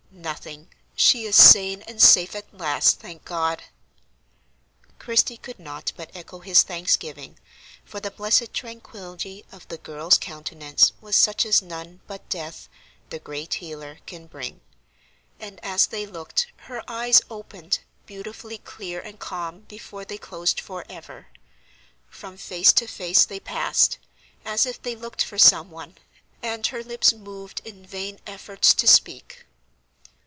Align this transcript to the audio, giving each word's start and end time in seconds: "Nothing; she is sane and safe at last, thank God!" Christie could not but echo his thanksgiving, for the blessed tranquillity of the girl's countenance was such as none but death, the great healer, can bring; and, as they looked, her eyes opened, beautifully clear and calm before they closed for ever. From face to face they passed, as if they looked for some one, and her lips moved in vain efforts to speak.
"Nothing; 0.13 0.67
she 0.95 1.23
is 1.25 1.35
sane 1.37 1.81
and 1.83 1.99
safe 1.99 2.35
at 2.35 2.53
last, 2.55 2.99
thank 2.99 3.25
God!" 3.25 3.63
Christie 4.99 5.37
could 5.37 5.57
not 5.57 5.93
but 5.95 6.11
echo 6.13 6.39
his 6.39 6.61
thanksgiving, 6.63 7.39
for 7.85 7.99
the 7.99 8.11
blessed 8.11 8.53
tranquillity 8.53 9.45
of 9.51 9.67
the 9.69 9.77
girl's 9.77 10.17
countenance 10.19 10.91
was 11.01 11.15
such 11.15 11.45
as 11.45 11.61
none 11.63 12.01
but 12.07 12.27
death, 12.29 12.69
the 13.09 13.17
great 13.19 13.55
healer, 13.55 13.99
can 14.05 14.27
bring; 14.27 14.59
and, 15.39 15.59
as 15.63 15.87
they 15.87 16.05
looked, 16.05 16.47
her 16.67 16.83
eyes 16.87 17.21
opened, 17.31 17.79
beautifully 18.05 18.57
clear 18.59 18.99
and 18.99 19.17
calm 19.17 19.61
before 19.61 20.05
they 20.05 20.19
closed 20.19 20.59
for 20.59 20.85
ever. 20.89 21.27
From 22.09 22.37
face 22.37 22.73
to 22.73 22.85
face 22.85 23.25
they 23.25 23.39
passed, 23.39 23.97
as 24.45 24.65
if 24.65 24.79
they 24.79 24.95
looked 24.95 25.23
for 25.23 25.39
some 25.39 25.71
one, 25.71 25.97
and 26.43 26.67
her 26.67 26.83
lips 26.83 27.11
moved 27.13 27.61
in 27.65 27.85
vain 27.85 28.19
efforts 28.27 28.73
to 28.75 28.85
speak. 28.85 29.45